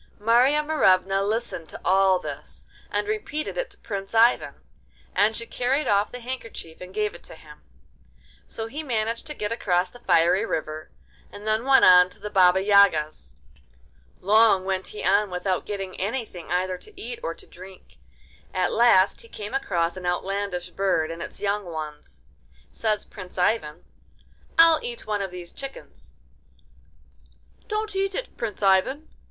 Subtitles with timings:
[0.17, 4.55] Marya Morevna listened to all this, and repeated it to Prince Ivan,
[5.15, 7.61] and she carried off the handkerchief and gave it to him.
[8.47, 10.89] So he managed to get across the fiery river,
[11.31, 13.35] and then went on to the Baba Yaga's.
[14.19, 17.99] Long went he on without getting anything either to eat or to drink.
[18.55, 22.21] At last he came across an outlandish bird and its young ones.
[22.71, 23.83] Says Prince Ivan:
[24.57, 26.13] 'I'll eat one of these chickens.'
[27.67, 29.07] 'Don't eat it, Prince Ivan!